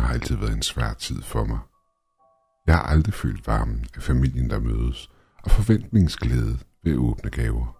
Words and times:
har 0.00 0.14
altid 0.14 0.36
været 0.36 0.52
en 0.52 0.62
svær 0.62 0.92
tid 0.92 1.22
for 1.22 1.44
mig. 1.44 1.58
Jeg 2.66 2.76
har 2.76 2.82
aldrig 2.82 3.14
følt 3.14 3.46
varmen 3.46 3.86
af 3.96 4.02
familien, 4.02 4.50
der 4.50 4.58
mødes, 4.58 5.10
og 5.44 5.50
forventningsglæde 5.50 6.58
ved 6.84 6.96
åbne 6.96 7.30
gaver. 7.30 7.76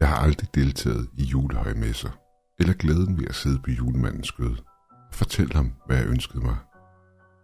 Jeg 0.00 0.08
har 0.08 0.16
aldrig 0.16 0.54
deltaget 0.54 1.10
i 1.18 1.24
julehøjmesser, 1.24 2.10
eller 2.58 2.74
glæden 2.74 3.18
ved 3.18 3.26
at 3.28 3.34
sidde 3.34 3.58
på 3.58 3.70
julemandens 3.70 4.28
skød 4.28 4.56
og 4.90 5.14
fortælle 5.14 5.54
ham, 5.54 5.72
hvad 5.86 5.96
jeg 5.96 6.06
ønskede 6.06 6.44
mig. 6.44 6.56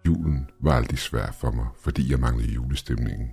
Julen 0.07 0.51
var 0.61 0.73
aldrig 0.73 0.99
svær 0.99 1.31
for 1.31 1.51
mig, 1.51 1.67
fordi 1.77 2.11
jeg 2.11 2.21
manglede 2.21 2.53
julestemningen. 2.53 3.29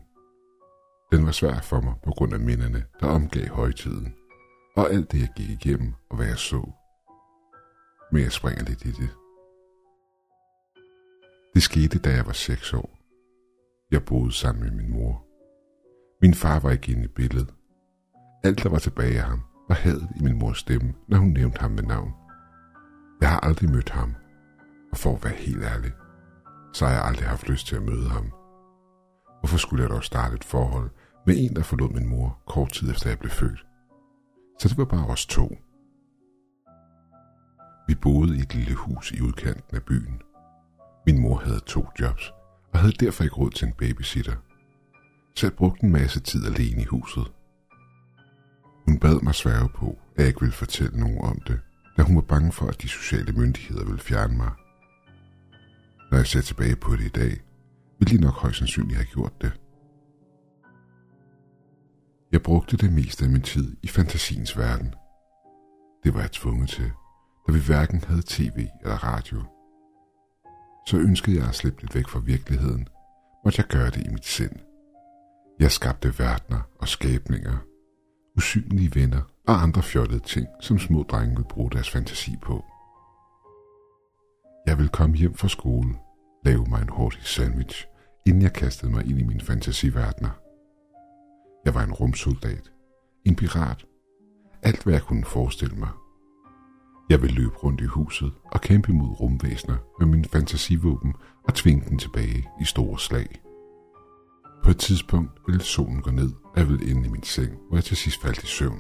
Den 1.12 1.26
var 1.26 1.31
svær 1.31 1.59
for 1.59 1.81
mig 1.81 1.94
på 2.03 2.12
grund 2.12 2.34
af 2.34 2.39
minderne, 2.39 2.84
der 2.99 3.08
omgav 3.08 3.48
højtiden, 3.48 4.16
og 4.77 4.91
alt 4.91 5.12
det, 5.12 5.20
jeg 5.20 5.30
gik 5.35 5.49
igennem 5.49 5.94
og 6.09 6.16
hvad 6.16 6.27
jeg 6.27 6.38
så. 6.38 6.71
Men 8.12 8.23
jeg 8.23 8.31
springer 8.31 8.63
lidt 8.63 8.85
i 8.85 8.91
det. 8.91 9.09
Det 11.54 11.64
skete, 11.64 12.00
da 12.00 12.10
jeg 12.10 12.26
var 12.26 12.32
6 12.32 12.73
år. 12.73 12.98
Jeg 13.91 14.05
boede 14.05 14.32
sammen 14.32 14.64
med 14.64 14.72
min 14.72 14.91
mor. 14.91 15.26
Min 16.22 16.34
far 16.34 16.60
var 16.60 16.72
ikke 16.72 16.91
inde 16.91 17.04
i 17.04 17.08
billedet. 17.08 17.54
Alt, 18.44 18.64
der 18.64 18.70
var 18.70 18.80
tilbage 18.80 19.18
af 19.18 19.24
ham, 19.24 19.41
var 19.68 19.76
hadet 19.76 20.10
i 20.20 20.24
min 20.24 20.40
mors 20.40 20.58
stemme, 20.58 20.94
når 21.08 21.18
hun 21.18 21.30
nævnte 21.30 21.62
ham 21.62 21.72
med 21.72 21.84
navn. 21.84 22.14
Jeg 23.22 23.30
har 23.30 23.40
aldrig 23.40 23.70
mødt 23.70 23.90
ham, 23.90 24.16
og 24.91 24.98
for 24.98 25.16
at 25.16 25.24
være 25.24 25.34
helt 25.34 25.64
ærlig, 25.64 25.91
så 26.74 26.86
har 26.86 26.94
jeg 26.94 27.05
aldrig 27.05 27.27
haft 27.27 27.50
lyst 27.50 27.68
til 27.68 27.76
at 27.76 27.84
møde 27.84 28.10
ham. 28.10 28.32
Hvorfor 29.40 29.58
skulle 29.58 29.84
jeg 29.84 29.91
dog 29.91 30.04
starte 30.04 30.36
et 30.36 30.44
forhold 30.44 30.90
med 31.26 31.36
en, 31.38 31.55
der 31.55 31.63
forlod 31.63 31.90
min 31.90 32.10
mor 32.10 32.40
kort 32.48 32.72
tid 32.72 32.91
efter 32.91 33.10
jeg 33.10 33.20
blev 33.20 33.32
født? 33.32 33.65
Så 34.60 34.68
det 34.70 34.77
var 34.77 34.86
bare 34.86 35.05
os 35.05 35.26
to. 35.26 35.48
Vi 37.88 37.96
boede 37.96 38.38
i 38.38 38.40
et 38.40 38.55
lille 38.55 38.76
hus 38.76 39.12
i 39.12 39.21
udkanten 39.21 39.76
af 39.76 39.84
byen. 39.84 40.21
Min 41.05 41.20
mor 41.20 41.38
havde 41.38 41.60
to 41.60 41.85
jobs, 41.99 42.32
og 42.74 42.80
havde 42.80 42.94
derfor 42.94 43.24
ikke 43.24 43.35
råd 43.35 43.49
til 43.52 43.68
en 43.68 43.74
babysitter. 43.74 44.35
Så 45.35 45.46
jeg 45.46 45.54
brugte 45.54 45.84
en 45.84 45.91
masse 45.91 46.20
tid 46.20 46.46
alene 46.46 46.82
i 46.82 46.85
huset. 46.85 47.32
Hun 48.85 48.99
bad 48.99 49.21
mig 49.21 49.35
sværge 49.35 49.70
på, 49.70 49.99
at 50.16 50.20
jeg 50.20 50.27
ikke 50.27 50.40
ville 50.40 50.54
fortælle 50.54 50.99
nogen 50.99 51.21
om 51.21 51.40
det, 51.48 51.60
da 51.98 52.04
hun 52.04 52.16
var 52.16 52.21
bange 52.21 52.52
for, 52.52 52.68
at 52.68 52.82
de 52.82 52.88
sociale 52.88 53.32
myndigheder 53.32 53.85
ville 53.85 53.99
fjerne 53.99 54.38
mig. 54.38 54.52
Når 56.12 56.18
jeg 56.18 56.27
ser 56.27 56.41
tilbage 56.41 56.76
på 56.76 56.96
det 56.96 57.05
i 57.05 57.10
dag, 57.10 57.41
ville 57.99 58.18
de 58.18 58.21
nok 58.21 58.34
højst 58.34 58.58
sandsynligt 58.58 58.98
have 58.98 59.05
gjort 59.05 59.41
det. 59.41 59.52
Jeg 62.32 62.41
brugte 62.41 62.77
det 62.77 62.93
meste 62.93 63.26
af 63.26 63.32
min 63.32 63.41
tid 63.41 63.77
i 63.84 63.88
fantasiens 63.88 64.58
verden. 64.58 64.96
Det 66.03 66.13
var 66.13 66.19
jeg 66.22 66.31
tvunget 66.31 66.69
til, 66.69 66.91
da 67.47 67.53
vi 67.53 67.59
hverken 67.59 68.03
havde 68.03 68.22
tv 68.25 68.68
eller 68.81 69.03
radio. 69.03 69.44
Så 70.88 70.97
ønskede 70.97 71.38
jeg 71.38 71.47
at 71.47 71.56
slippe 71.56 71.81
lidt 71.81 71.96
væk 71.96 72.07
fra 72.07 72.19
virkeligheden, 72.19 72.88
måtte 73.46 73.59
jeg 73.59 73.68
gøre 73.68 73.90
det 73.90 74.07
i 74.07 74.09
mit 74.09 74.25
sind. 74.25 74.56
Jeg 75.59 75.72
skabte 75.72 76.19
verdener 76.19 76.62
og 76.79 76.88
skabninger, 76.88 77.57
usynlige 78.38 78.96
venner 78.96 79.22
og 79.47 79.62
andre 79.62 79.84
fjollede 79.84 80.19
ting, 80.19 80.47
som 80.59 80.79
små 80.79 81.03
drenge 81.03 81.35
ville 81.35 81.50
bruge 81.50 81.72
deres 81.72 81.90
fantasi 81.90 82.38
på. 82.41 82.66
Jeg 84.68 84.78
vil 84.78 84.90
komme 84.90 85.16
hjem 85.16 85.34
fra 85.34 85.47
skole, 85.47 85.96
lave 86.46 86.66
mig 86.66 86.81
en 86.81 86.90
hurtig 86.90 87.24
sandwich, 87.24 87.88
inden 88.28 88.41
jeg 88.41 88.53
kastede 88.53 88.91
mig 88.91 89.06
ind 89.06 89.19
i 89.19 89.24
mine 89.24 89.41
fantasiverdener. 89.41 90.29
Jeg 91.66 91.74
var 91.75 91.84
en 91.84 91.94
rumsoldat, 91.94 92.72
en 93.25 93.35
pirat, 93.35 93.85
alt 94.62 94.84
hvad 94.84 94.94
jeg 94.94 95.02
kunne 95.02 95.25
forestille 95.25 95.75
mig. 95.75 95.90
Jeg 97.12 97.22
vil 97.22 97.31
løbe 97.31 97.56
rundt 97.56 97.81
i 97.81 97.86
huset 97.86 98.34
og 98.46 98.62
kæmpe 98.62 98.94
mod 98.94 99.19
rumvæsener 99.19 99.78
med 100.00 100.08
min 100.08 100.25
fantasivåben 100.25 101.13
og 101.44 101.53
tvinge 101.53 101.90
den 101.90 102.00
tilbage 102.00 102.50
i 102.62 102.66
store 102.66 103.00
slag. 103.00 103.41
På 104.63 104.69
et 104.69 104.78
tidspunkt 104.78 105.31
ville 105.47 105.62
solen 105.62 106.02
gå 106.02 106.12
ned, 106.12 106.31
og 106.44 106.59
jeg 106.59 106.69
ville 106.69 106.91
ende 106.91 107.08
i 107.08 107.12
min 107.12 107.24
seng, 107.24 107.52
hvor 107.68 107.78
jeg 107.78 107.84
til 107.84 107.97
sidst 107.97 108.22
faldt 108.22 108.44
i 108.44 108.47
søvn. 108.47 108.80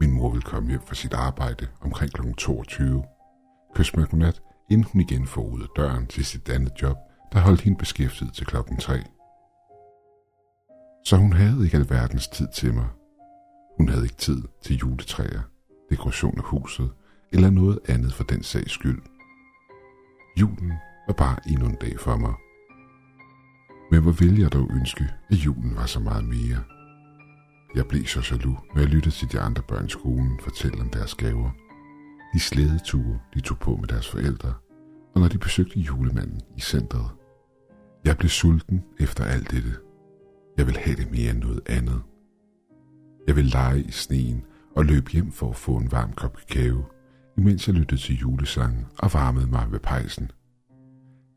Min 0.00 0.12
mor 0.12 0.30
ville 0.30 0.42
komme 0.42 0.68
hjem 0.68 0.80
fra 0.86 0.94
sit 0.94 1.12
arbejde 1.12 1.68
omkring 1.80 2.12
kl. 2.12 2.32
22. 2.38 3.04
Kys 3.74 3.96
mig 3.96 4.08
godnat, 4.08 4.42
inden 4.70 4.86
hun 4.92 5.00
igen 5.00 5.26
får 5.26 5.42
ud 5.42 5.62
af 5.62 5.68
døren 5.76 6.06
til 6.06 6.24
sit 6.24 6.48
andet 6.48 6.72
job, 6.82 6.96
der 7.32 7.38
holdt 7.38 7.60
hende 7.60 7.78
beskæftiget 7.78 8.34
til 8.34 8.46
klokken 8.46 8.76
3. 8.76 9.02
Så 11.04 11.16
hun 11.16 11.32
havde 11.32 11.64
ikke 11.64 11.76
alverdens 11.76 12.28
tid 12.28 12.48
til 12.54 12.74
mig. 12.74 12.88
Hun 13.78 13.88
havde 13.88 14.04
ikke 14.04 14.16
tid 14.16 14.42
til 14.62 14.76
juletræer, 14.76 15.42
dekoration 15.90 16.38
af 16.38 16.44
huset 16.44 16.90
eller 17.32 17.50
noget 17.50 17.78
andet 17.88 18.14
for 18.14 18.24
den 18.24 18.42
sags 18.42 18.72
skyld. 18.72 19.02
Julen 20.40 20.72
var 21.06 21.14
bare 21.14 21.36
endnu 21.48 21.66
en 21.66 21.76
dag 21.80 22.00
for 22.00 22.16
mig. 22.16 22.34
Men 23.90 24.02
hvor 24.02 24.12
ville 24.12 24.42
jeg 24.42 24.52
dog 24.52 24.70
ønske, 24.70 25.04
at 25.30 25.36
julen 25.36 25.76
var 25.76 25.86
så 25.86 26.00
meget 26.00 26.24
mere. 26.24 26.58
Jeg 27.74 27.86
blev 27.86 28.06
så 28.06 28.28
jaloux, 28.30 28.58
når 28.74 28.80
jeg 28.80 28.90
lyttede 28.90 29.14
til 29.14 29.32
de 29.32 29.40
andre 29.40 29.62
børn 29.62 29.86
i 29.86 29.88
skolen 29.88 30.40
fortælle 30.40 30.80
om 30.80 30.90
deres 30.90 31.14
gaver. 31.14 31.50
De 32.34 32.40
slædeture, 32.40 33.18
de 33.34 33.40
tog 33.40 33.58
på 33.58 33.76
med 33.76 33.88
deres 33.88 34.08
forældre, 34.10 34.54
og 35.14 35.20
når 35.20 35.28
de 35.28 35.38
besøgte 35.38 35.80
julemanden 35.80 36.40
i 36.56 36.60
centret. 36.60 37.10
Jeg 38.04 38.16
blev 38.16 38.28
sulten 38.28 38.84
efter 39.00 39.24
alt 39.24 39.50
dette. 39.50 39.74
Jeg 40.58 40.66
vil 40.66 40.76
have 40.76 40.96
det 40.96 41.10
mere 41.10 41.30
end 41.30 41.38
noget 41.38 41.60
andet. 41.66 42.02
Jeg 43.26 43.36
vil 43.36 43.44
lege 43.44 43.80
i 43.80 43.90
sneen 43.90 44.44
og 44.76 44.84
løbe 44.84 45.10
hjem 45.10 45.32
for 45.32 45.50
at 45.50 45.56
få 45.56 45.76
en 45.76 45.92
varm 45.92 46.12
kop 46.12 46.36
kakao, 46.36 46.84
imens 47.36 47.68
jeg 47.68 47.76
lyttede 47.76 48.00
til 48.00 48.18
julesangen 48.18 48.86
og 48.98 49.10
varmede 49.14 49.46
mig 49.46 49.72
ved 49.72 49.80
pejsen. 49.80 50.30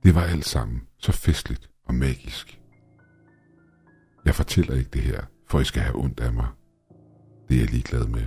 Det 0.04 0.16
var 0.16 0.22
alt 0.22 0.46
sammen 0.46 0.82
så 0.98 1.12
festligt 1.12 1.70
og 1.86 1.96
magisk. 1.96 2.62
Jeg 4.26 4.36
fortæller 4.36 4.76
ikke 4.76 4.90
det 4.94 5.02
her, 5.02 5.22
for 5.48 5.60
I 5.60 5.64
skal 5.64 5.82
have 5.82 5.96
ondt 5.96 6.20
af 6.20 6.34
mig. 6.34 6.48
Det 7.50 7.56
er 7.56 7.60
jeg 7.62 7.70
ligeglad 7.70 8.08
med. 8.08 8.26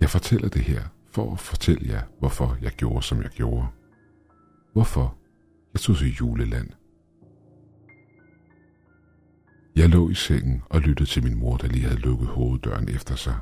Jeg 0.00 0.10
fortæller 0.10 0.48
det 0.48 0.62
her 0.62 0.82
for 1.10 1.32
at 1.32 1.40
fortælle 1.40 1.92
jer, 1.92 2.02
hvorfor 2.18 2.56
jeg 2.62 2.72
gjorde, 2.72 3.02
som 3.02 3.22
jeg 3.22 3.30
gjorde. 3.30 3.66
Hvorfor 4.72 5.18
jeg 5.72 5.80
tog 5.80 5.96
til 5.96 6.14
juleland. 6.14 6.70
Jeg 9.76 9.88
lå 9.88 10.10
i 10.10 10.14
sengen 10.14 10.62
og 10.70 10.80
lyttede 10.80 11.08
til 11.08 11.24
min 11.24 11.38
mor, 11.38 11.56
der 11.56 11.68
lige 11.68 11.84
havde 11.84 12.00
lukket 12.00 12.28
hoveddøren 12.28 12.88
efter 12.88 13.14
sig. 13.14 13.36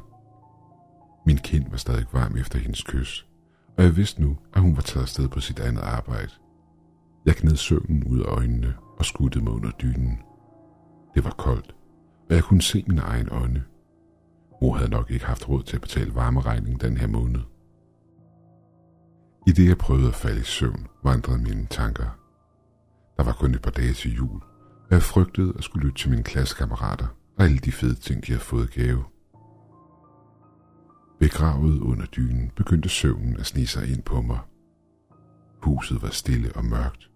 Min 1.27 1.39
kind 1.39 1.71
var 1.71 1.77
stadig 1.77 2.07
varm 2.13 2.37
efter 2.37 2.59
hendes 2.59 2.83
kys, 2.83 3.27
og 3.77 3.85
jeg 3.85 3.97
vidste 3.97 4.23
nu, 4.23 4.37
at 4.55 4.61
hun 4.61 4.77
var 4.77 4.83
taget 4.83 5.03
afsted 5.03 5.29
på 5.29 5.41
sit 5.41 5.61
andet 5.61 5.83
arbejde. 5.83 6.31
Jeg 7.27 7.37
kned 7.37 7.57
søvnen 7.57 8.05
ud 8.05 8.21
af 8.21 8.25
øjnene 8.25 8.75
og 8.99 9.05
skuttede 9.05 9.45
mig 9.45 9.53
under 9.53 9.71
dynen. 9.71 10.19
Det 11.15 11.25
var 11.25 11.31
koldt, 11.31 11.75
og 12.29 12.35
jeg 12.35 12.45
kunne 12.45 12.63
se 12.63 12.85
min 12.89 12.99
egen 12.99 13.29
øjne. 13.29 13.65
Mor 14.63 14.75
havde 14.77 14.91
nok 14.91 15.11
ikke 15.11 15.25
haft 15.25 15.49
råd 15.49 15.63
til 15.63 15.77
at 15.77 15.83
betale 15.83 16.15
varmeregningen 16.15 16.81
den 16.81 16.97
her 16.97 17.07
måned. 17.07 17.41
I 19.47 19.53
det 19.53 19.69
jeg 19.69 19.79
prøvede 19.79 20.09
at 20.09 20.15
falde 20.15 20.41
i 20.41 20.45
søvn, 20.45 20.87
vandrede 21.05 21.39
mine 21.39 21.67
tanker. 21.67 22.19
Der 23.17 23.25
var 23.25 23.33
kun 23.33 23.55
et 23.55 23.63
par 23.63 23.71
dage 23.71 23.93
til 23.93 24.15
jul, 24.15 24.41
og 24.87 24.91
jeg 24.91 25.03
frygtede 25.03 25.55
at 25.59 25.65
skulle 25.65 25.87
lytte 25.87 25.99
til 25.99 26.11
mine 26.11 26.23
klassekammerater 26.23 27.07
og 27.39 27.45
alle 27.45 27.59
de 27.59 27.73
fede 27.73 27.95
ting, 27.95 28.27
de 28.27 28.33
havde 28.33 28.45
fået 28.45 28.71
gave. 28.71 29.05
Begravet 31.19 31.81
under 31.81 32.07
dynen 32.07 32.51
begyndte 32.57 32.89
søvnen 32.89 33.37
at 33.37 33.47
snige 33.47 33.67
sig 33.67 33.93
ind 33.93 34.03
på 34.03 34.21
mig. 34.21 34.39
Huset 35.63 36.03
var 36.03 36.09
stille 36.09 36.57
og 36.57 36.65
mørkt, 36.65 37.11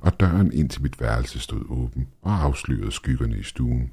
og 0.00 0.20
døren 0.20 0.52
ind 0.52 0.70
til 0.70 0.82
mit 0.82 1.00
værelse 1.00 1.40
stod 1.40 1.64
åben 1.70 2.08
og 2.22 2.32
afslørede 2.42 2.92
skyggerne 2.92 3.38
i 3.38 3.42
stuen. 3.42 3.92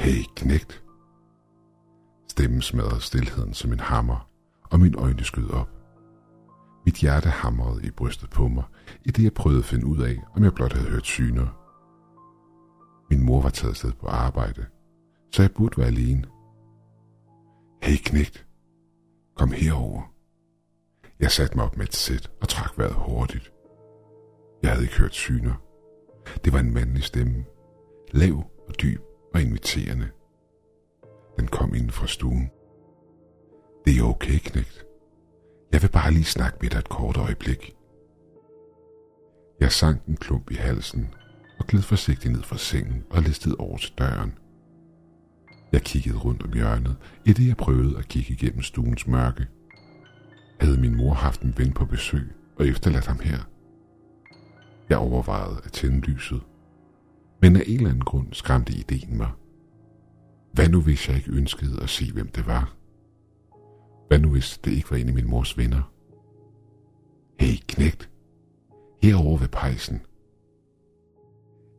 Hey, 0.00 0.22
knægt! 0.36 0.82
Stemmen 2.30 2.62
smadrede 2.62 3.00
stilheden 3.00 3.54
som 3.54 3.72
en 3.72 3.80
hammer, 3.80 4.28
og 4.62 4.80
mine 4.80 4.98
øjne 4.98 5.24
skød 5.24 5.50
op. 5.50 5.70
Mit 6.86 6.94
hjerte 6.94 7.28
hamrede 7.28 7.86
i 7.86 7.90
brystet 7.90 8.30
på 8.30 8.48
mig, 8.48 8.64
i 9.04 9.10
det 9.10 9.22
jeg 9.24 9.32
prøvede 9.32 9.58
at 9.58 9.64
finde 9.64 9.86
ud 9.86 9.98
af, 9.98 10.22
om 10.36 10.44
jeg 10.44 10.54
blot 10.54 10.72
havde 10.72 10.88
hørt 10.90 11.06
syner. 11.06 11.46
Min 13.10 13.24
mor 13.24 13.42
var 13.42 13.50
taget 13.50 13.76
sted 13.76 13.92
på 13.92 14.06
arbejde, 14.06 14.66
så 15.32 15.42
jeg 15.42 15.50
burde 15.50 15.78
være 15.78 15.86
alene. 15.86 16.24
Hey 17.86 17.96
knægt, 17.96 18.46
kom 19.36 19.52
herover. 19.52 20.14
Jeg 21.20 21.30
satte 21.30 21.56
mig 21.56 21.64
op 21.64 21.76
med 21.76 21.86
et 21.86 21.94
sæt 21.94 22.30
og 22.40 22.48
trak 22.48 22.78
vejret 22.78 22.94
hurtigt. 22.94 23.52
Jeg 24.62 24.70
havde 24.70 24.84
ikke 24.84 24.98
hørt 24.98 25.14
syner. 25.14 25.54
Det 26.44 26.52
var 26.52 26.58
en 26.58 26.74
mandlig 26.74 27.04
stemme. 27.04 27.44
Lav 28.12 28.50
og 28.68 28.80
dyb 28.82 29.00
og 29.34 29.40
inviterende. 29.40 30.08
Den 31.38 31.46
kom 31.46 31.74
inden 31.74 31.90
fra 31.90 32.06
stuen. 32.06 32.50
Det 33.84 33.98
er 33.98 34.02
okay, 34.02 34.38
knægt. 34.38 34.86
Jeg 35.72 35.82
vil 35.82 35.90
bare 35.90 36.12
lige 36.12 36.24
snakke 36.24 36.58
med 36.60 36.70
dig 36.70 36.78
et 36.78 36.88
kort 36.88 37.16
øjeblik. 37.16 37.76
Jeg 39.60 39.72
sank 39.72 40.04
en 40.04 40.16
klump 40.16 40.50
i 40.50 40.54
halsen 40.54 41.14
og 41.58 41.66
gled 41.66 41.82
forsigtigt 41.82 42.32
ned 42.32 42.42
fra 42.42 42.58
sengen 42.58 43.04
og 43.10 43.22
listede 43.22 43.56
over 43.58 43.78
til 43.78 43.94
døren. 43.98 44.38
Jeg 45.72 45.82
kiggede 45.82 46.18
rundt 46.18 46.42
om 46.42 46.52
hjørnet, 46.52 46.96
i 47.24 47.32
det 47.32 47.48
jeg 47.48 47.56
prøvede 47.56 47.98
at 47.98 48.08
kigge 48.08 48.32
igennem 48.32 48.62
stuens 48.62 49.06
mørke. 49.06 49.46
Havde 50.60 50.80
min 50.80 50.96
mor 50.96 51.14
haft 51.14 51.42
en 51.42 51.54
ven 51.58 51.72
på 51.72 51.84
besøg 51.84 52.32
og 52.56 52.66
efterladt 52.66 53.06
ham 53.06 53.18
her? 53.18 53.38
Jeg 54.88 54.98
overvejede 54.98 55.60
at 55.64 55.72
tænde 55.72 56.00
lyset, 56.00 56.42
men 57.42 57.56
af 57.56 57.62
en 57.66 57.76
eller 57.76 57.90
anden 57.90 58.04
grund 58.04 58.26
skræmte 58.32 58.72
ideen 58.72 59.16
mig. 59.16 59.30
Hvad 60.52 60.68
nu 60.68 60.80
hvis 60.80 61.08
jeg 61.08 61.16
ikke 61.16 61.32
ønskede 61.32 61.82
at 61.82 61.88
se, 61.88 62.12
hvem 62.12 62.28
det 62.28 62.46
var? 62.46 62.76
Hvad 64.08 64.18
nu 64.18 64.30
hvis 64.30 64.58
det 64.58 64.72
ikke 64.72 64.90
var 64.90 64.96
en 64.96 65.08
af 65.08 65.14
min 65.14 65.30
mors 65.30 65.58
venner? 65.58 65.92
Hey, 67.40 67.56
knægt. 67.68 68.10
Herover 69.02 69.38
ved 69.38 69.48
pejsen. 69.48 70.00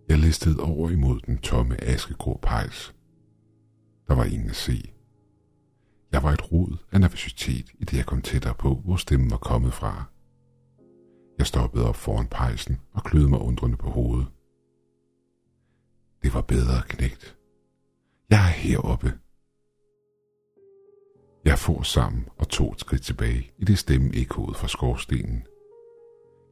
Jeg 0.09 0.17
listede 0.17 0.59
over 0.59 0.89
imod 0.89 1.19
den 1.19 1.37
tomme 1.37 1.83
askegrå 1.83 2.39
pejs. 2.41 2.96
Der 4.07 4.15
var 4.15 4.23
ingen 4.23 4.49
at 4.49 4.55
se. 4.55 4.93
Jeg 6.11 6.23
var 6.23 6.31
et 6.31 6.51
rod 6.51 6.77
af 6.91 6.99
nervøsitet, 6.99 7.71
i 7.79 7.83
det 7.85 7.97
jeg 7.97 8.05
kom 8.05 8.21
tættere 8.21 8.53
på, 8.53 8.75
hvor 8.75 8.95
stemmen 8.95 9.31
var 9.31 9.37
kommet 9.37 9.73
fra. 9.73 10.03
Jeg 11.37 11.47
stoppede 11.47 11.89
op 11.89 11.95
foran 11.95 12.27
pejsen 12.27 12.77
og 12.93 13.03
kløede 13.03 13.29
mig 13.29 13.39
undrende 13.39 13.77
på 13.77 13.89
hovedet. 13.89 14.27
Det 16.23 16.33
var 16.33 16.41
bedre 16.41 16.81
knægt. 16.89 17.37
Jeg 18.29 18.37
er 18.37 18.51
heroppe. 18.51 19.13
Jeg 21.45 21.59
for 21.59 21.81
sammen 21.81 22.27
og 22.37 22.49
tog 22.49 22.71
et 22.71 22.79
skridt 22.79 23.01
tilbage, 23.01 23.51
i 23.57 23.65
det 23.65 23.77
stemme 23.77 24.15
ekkoede 24.15 24.53
fra 24.53 24.67
skorstenen. 24.67 25.47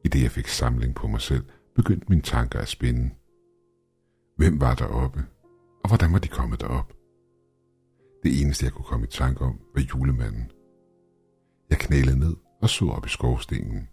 I 0.04 0.08
det 0.08 0.22
jeg 0.22 0.30
fik 0.30 0.46
samling 0.46 0.94
på 0.94 1.06
mig 1.06 1.20
selv, 1.20 1.44
begyndte 1.74 2.06
mine 2.08 2.22
tanker 2.22 2.58
at 2.58 2.68
spinde. 2.68 3.10
Hvem 4.36 4.60
var 4.60 4.74
der 4.74 4.86
oppe, 4.86 5.24
og 5.82 5.88
hvordan 5.88 6.12
var 6.12 6.18
de 6.18 6.28
kommet 6.28 6.60
derop? 6.60 6.92
Det 8.26 8.40
eneste, 8.40 8.64
jeg 8.64 8.72
kunne 8.72 8.84
komme 8.84 9.06
i 9.06 9.10
tanke 9.10 9.40
om, 9.44 9.60
var 9.74 9.80
julemanden. 9.80 10.50
Jeg 11.70 11.78
knælede 11.78 12.18
ned 12.18 12.36
og 12.62 12.70
så 12.70 12.84
op 12.84 13.06
i 13.06 13.08
skorstenen. 13.08 13.88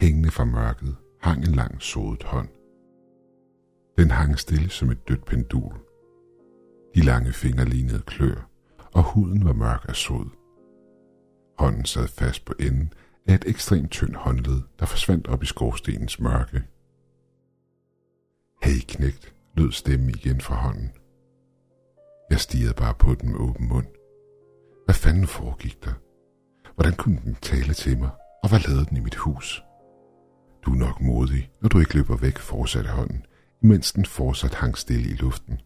Hængende 0.00 0.30
fra 0.30 0.44
mørket 0.44 0.96
hang 1.20 1.44
en 1.44 1.54
lang 1.54 1.82
sodet 1.82 2.22
hånd. 2.22 2.48
Den 3.98 4.10
hang 4.10 4.38
stille 4.38 4.70
som 4.70 4.90
et 4.90 5.08
dødt 5.08 5.24
pendul. 5.24 5.74
De 6.94 7.00
lange 7.00 7.32
fingre 7.32 7.64
lignede 7.64 8.02
klør, 8.06 8.50
og 8.94 9.02
huden 9.02 9.44
var 9.44 9.52
mørk 9.52 9.84
af 9.88 9.96
sod. 9.96 10.30
Hånden 11.58 11.84
sad 11.84 12.08
fast 12.08 12.44
på 12.44 12.54
enden 12.60 12.92
af 13.26 13.34
et 13.34 13.44
ekstremt 13.46 13.90
tyndt 13.90 14.16
håndled, 14.16 14.62
der 14.78 14.86
forsvandt 14.86 15.28
op 15.28 15.42
i 15.42 15.46
skorstenens 15.46 16.20
mørke. 16.20 16.62
Hey 18.62 18.80
knægt, 18.88 19.34
lød 19.56 19.72
stemmen 19.72 20.10
igen 20.10 20.40
fra 20.40 20.54
hånden. 20.54 20.92
Jeg 22.30 22.40
stirrede 22.40 22.74
bare 22.74 22.94
på 22.94 23.14
den 23.14 23.28
med 23.32 23.40
åben 23.40 23.68
mund. 23.68 23.86
Hvad 24.84 24.94
fanden 24.94 25.26
foregik 25.26 25.84
der? 25.84 25.92
Hvordan 26.74 26.94
kunne 26.94 27.20
den 27.24 27.34
tale 27.34 27.74
til 27.74 27.98
mig, 27.98 28.10
og 28.42 28.48
hvad 28.48 28.60
lavede 28.68 28.86
den 28.86 28.96
i 28.96 29.00
mit 29.00 29.14
hus? 29.14 29.62
Du 30.62 30.70
er 30.70 30.76
nok 30.76 31.00
modig, 31.00 31.50
når 31.62 31.68
du 31.68 31.78
ikke 31.78 31.94
løber 31.94 32.16
væk, 32.16 32.38
fortsatte 32.38 32.90
hånden, 32.90 33.26
imens 33.62 33.92
den 33.92 34.04
fortsat 34.04 34.54
hang 34.54 34.78
stille 34.78 35.10
i 35.10 35.14
luften. 35.14 35.60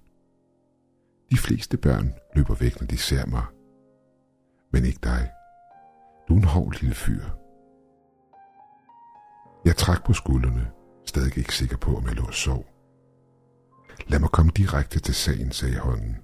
De 1.30 1.36
fleste 1.36 1.76
børn 1.76 2.14
løber 2.36 2.54
væk, 2.54 2.80
når 2.80 2.86
de 2.86 2.98
ser 2.98 3.26
mig. 3.26 3.44
Men 4.72 4.84
ikke 4.84 5.00
dig. 5.02 5.30
Du 6.28 6.34
er 6.34 6.38
en 6.38 6.44
hård 6.44 6.80
lille 6.80 6.94
fyr. 6.94 7.24
Jeg 9.64 9.76
trak 9.76 10.04
på 10.04 10.12
skuldrene, 10.12 10.70
stadig 11.06 11.38
ikke 11.38 11.54
sikker 11.54 11.76
på, 11.76 11.96
om 11.96 12.04
jeg 12.06 12.14
lå 12.14 12.26
og 12.26 12.34
sov. 12.34 12.66
Lad 14.06 14.18
mig 14.18 14.30
komme 14.30 14.52
direkte 14.56 15.00
til 15.00 15.14
sagen, 15.14 15.52
sagde 15.52 15.78
hånden. 15.78 16.23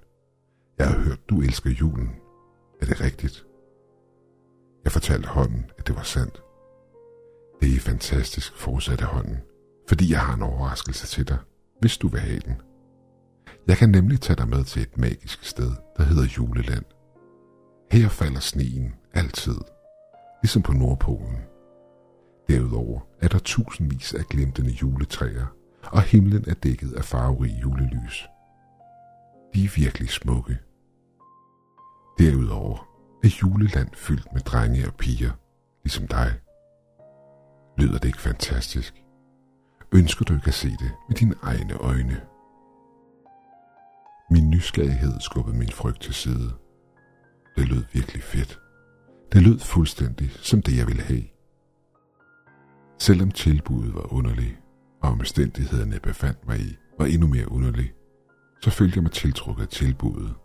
Jeg 0.77 0.87
har 0.87 0.99
hørt, 0.99 1.29
du 1.29 1.41
elsker 1.41 1.69
julen. 1.69 2.15
Er 2.81 2.85
det 2.85 3.01
rigtigt? 3.01 3.45
Jeg 4.83 4.91
fortalte 4.91 5.27
hånden, 5.27 5.65
at 5.77 5.87
det 5.87 5.95
var 5.95 6.03
sandt. 6.03 6.43
Det 7.61 7.75
er 7.75 7.79
fantastisk, 7.79 8.57
fortsatte 8.57 9.05
hånden, 9.05 9.37
fordi 9.87 10.11
jeg 10.11 10.19
har 10.19 10.35
en 10.35 10.41
overraskelse 10.41 11.07
til 11.07 11.27
dig, 11.27 11.37
hvis 11.79 11.97
du 11.97 12.07
vil 12.07 12.19
have 12.19 12.39
den. 12.39 12.55
Jeg 13.67 13.77
kan 13.77 13.89
nemlig 13.89 14.21
tage 14.21 14.37
dig 14.37 14.49
med 14.49 14.63
til 14.63 14.81
et 14.81 14.97
magisk 14.97 15.43
sted, 15.43 15.71
der 15.97 16.03
hedder 16.03 16.23
Juleland. 16.37 16.85
Her 17.91 18.09
falder 18.09 18.39
sneen 18.39 18.93
altid, 19.13 19.57
ligesom 20.43 20.61
på 20.61 20.73
Nordpolen. 20.73 21.37
Derudover 22.49 22.99
er 23.21 23.27
der 23.27 23.39
tusindvis 23.39 24.13
af 24.13 24.25
glimtende 24.25 24.71
juletræer, 24.71 25.45
og 25.83 26.01
himlen 26.01 26.43
er 26.47 26.53
dækket 26.53 26.93
af 26.93 27.05
farverige 27.05 27.59
julelys. 27.61 28.27
De 29.53 29.65
er 29.65 29.69
virkelig 29.75 30.09
smukke. 30.09 30.59
Derudover 32.19 32.77
er 33.23 33.37
juleland 33.41 33.89
fyldt 33.95 34.33
med 34.33 34.41
drenge 34.41 34.87
og 34.87 34.93
piger, 34.95 35.31
ligesom 35.83 36.07
dig. 36.07 36.39
Lyder 37.77 37.97
det 37.97 38.05
ikke 38.05 38.21
fantastisk? 38.21 39.03
Ønsker 39.93 40.25
du 40.25 40.33
ikke 40.33 40.47
at 40.47 40.53
se 40.53 40.69
det 40.69 40.91
med 41.09 41.15
dine 41.17 41.35
egne 41.41 41.73
øjne? 41.73 42.21
Min 44.31 44.49
nysgerrighed 44.49 45.19
skubbede 45.19 45.57
min 45.57 45.69
frygt 45.69 46.01
til 46.01 46.13
side. 46.13 46.51
Det 47.55 47.67
lød 47.67 47.83
virkelig 47.93 48.23
fedt. 48.23 48.59
Det 49.31 49.43
lød 49.43 49.59
fuldstændig 49.59 50.29
som 50.31 50.61
det, 50.61 50.77
jeg 50.77 50.87
ville 50.87 51.01
have. 51.01 51.23
Selvom 52.99 53.31
tilbuddet 53.31 53.93
var 53.93 54.13
underligt, 54.13 54.59
og 55.01 55.09
omstændighederne 55.09 55.93
jeg 55.93 56.01
befandt 56.01 56.47
mig 56.47 56.59
i 56.59 56.77
var 56.99 57.05
endnu 57.05 57.27
mere 57.27 57.51
underligt, 57.51 57.95
så 58.63 58.69
følte 58.69 58.95
jeg 58.95 59.03
mig 59.03 59.11
tiltrukket 59.11 59.63
af 59.63 59.69
tilbuddet. 59.69 60.35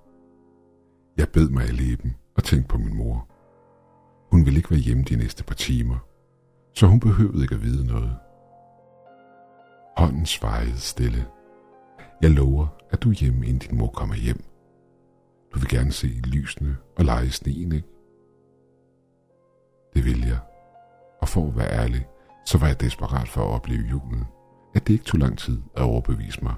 Jeg 1.17 1.29
bed 1.29 1.49
mig 1.49 1.69
i 1.69 1.73
læben 1.73 2.17
og 2.37 2.45
tænkte 2.45 2.69
på 2.69 2.79
min 2.79 2.97
mor. 2.97 3.29
Hun 4.31 4.45
ville 4.45 4.57
ikke 4.57 4.71
være 4.71 4.81
hjemme 4.81 5.05
de 5.05 5.17
næste 5.17 5.45
par 5.45 5.55
timer, 5.55 5.99
så 6.75 6.87
hun 6.87 7.01
behøvede 7.01 7.43
ikke 7.43 7.55
at 7.55 7.63
vide 7.63 7.87
noget. 7.87 8.17
Hånden 9.97 10.27
svejede 10.27 10.79
stille. 10.79 11.27
Jeg 12.23 12.31
lover, 12.31 12.67
at 12.91 13.03
du 13.03 13.11
er 13.11 13.15
hjemme, 13.15 13.47
inden 13.47 13.69
din 13.69 13.79
mor 13.79 13.91
kommer 13.91 14.15
hjem. 14.15 14.45
Du 15.55 15.59
vil 15.59 15.69
gerne 15.69 15.93
se 15.93 16.07
lysene 16.07 16.77
og 16.97 17.05
lege 17.05 17.27
i 17.27 17.31
sneen, 17.31 17.73
ikke? 17.73 17.89
Det 19.95 20.05
vil 20.05 20.21
jeg. 20.21 20.39
Og 21.21 21.29
for 21.29 21.49
at 21.49 21.57
være 21.57 21.73
ærlig, 21.73 22.07
så 22.47 22.59
var 22.59 22.67
jeg 22.67 22.81
desperat 22.81 23.29
for 23.29 23.41
at 23.41 23.55
opleve 23.55 23.85
julen, 23.91 24.25
at 24.75 24.87
det 24.87 24.93
ikke 24.93 25.05
tog 25.05 25.21
lang 25.21 25.39
tid 25.39 25.63
at 25.77 25.83
overbevise 25.83 26.45
mig. 26.45 26.55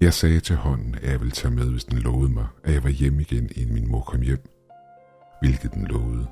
Jeg 0.00 0.14
sagde 0.14 0.40
til 0.40 0.56
hånden, 0.56 0.94
at 0.94 1.10
jeg 1.10 1.20
ville 1.20 1.32
tage 1.32 1.54
med, 1.54 1.70
hvis 1.70 1.84
den 1.84 1.98
lovede 1.98 2.32
mig, 2.32 2.46
at 2.64 2.74
jeg 2.74 2.84
var 2.84 2.90
hjemme 2.90 3.20
igen, 3.20 3.50
inden 3.56 3.74
min 3.74 3.90
mor 3.90 4.00
kom 4.00 4.20
hjem. 4.20 4.48
Hvilket 5.40 5.74
den 5.74 5.86
lovede. 5.86 6.26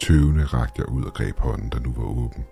Tøvende 0.00 0.44
rakte 0.44 0.82
jeg 0.82 0.88
ud 0.88 1.04
og 1.04 1.14
greb 1.14 1.38
hånden, 1.38 1.70
der 1.72 1.80
nu 1.80 1.92
var 1.92 2.04
åben. 2.04 2.44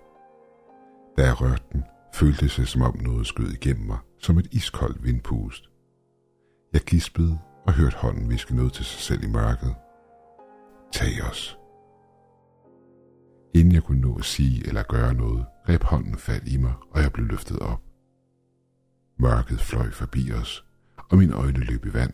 Da 1.17 1.25
jeg 1.25 1.41
rørte 1.41 1.63
den, 1.73 1.83
følte 2.13 2.41
det 2.41 2.51
sig 2.51 2.67
som 2.67 2.81
om 2.81 2.97
noget 3.01 3.27
skød 3.27 3.51
igennem 3.53 3.87
mig, 3.87 3.97
som 4.19 4.37
et 4.37 4.47
iskoldt 4.51 5.03
vindpust. 5.03 5.69
Jeg 6.73 6.81
gispede 6.81 7.39
og 7.67 7.73
hørte 7.73 7.97
hånden 7.97 8.29
viske 8.29 8.55
noget 8.55 8.73
til 8.73 8.85
sig 8.85 8.99
selv 8.99 9.23
i 9.23 9.27
mørket. 9.27 9.75
Tag 10.91 11.23
os. 11.29 11.59
Inden 13.53 13.73
jeg 13.73 13.83
kunne 13.83 14.01
nå 14.01 14.15
at 14.17 14.25
sige 14.25 14.67
eller 14.67 14.83
gøre 14.83 15.13
noget, 15.13 15.45
greb 15.65 15.83
hånden 15.83 16.17
fat 16.17 16.47
i 16.47 16.57
mig, 16.57 16.73
og 16.91 17.01
jeg 17.01 17.11
blev 17.13 17.25
løftet 17.25 17.59
op. 17.59 17.86
Mørket 19.19 19.59
fløj 19.59 19.91
forbi 19.91 20.31
os, 20.31 20.65
og 21.09 21.17
mine 21.17 21.33
øjne 21.33 21.59
løb 21.59 21.85
i 21.85 21.93
vand. 21.93 22.13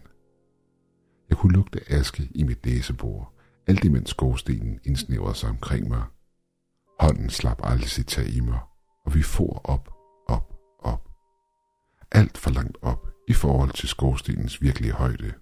Jeg 1.30 1.38
kunne 1.38 1.54
lugte 1.54 1.92
aske 1.92 2.30
i 2.36 2.44
mit 2.44 2.66
næsebor, 2.66 3.34
alt 3.68 3.84
imens 3.84 4.10
skorstenen 4.10 4.80
indsnævrede 4.84 5.36
sig 5.36 5.50
omkring 5.50 5.88
mig. 5.88 6.04
Hånden 7.00 7.30
slap 7.30 7.60
aldrig 7.64 7.90
sit 7.90 8.08
tag 8.08 8.28
i 8.28 8.40
mig, 8.40 8.60
og 9.06 9.16
vi 9.16 9.22
for 9.22 9.62
op, 9.64 9.94
op, 10.28 10.54
op. 10.80 11.10
Alt 12.12 12.38
for 12.38 12.50
langt 12.50 12.78
op 12.82 13.08
i 13.28 13.34
forhold 13.34 13.72
til 13.72 13.90
skorstenens 13.90 14.62
virkelige 14.62 14.94
højde. 14.94 15.34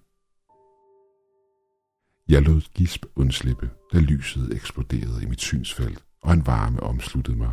Jeg 2.28 2.42
lod 2.42 2.60
gisp 2.74 3.06
undslippe, 3.16 3.70
da 3.92 3.98
lyset 3.98 4.54
eksploderede 4.54 5.22
i 5.22 5.26
mit 5.26 5.40
synsfelt, 5.40 6.04
og 6.22 6.32
en 6.32 6.46
varme 6.46 6.80
omsluttede 6.82 7.36
mig. 7.36 7.52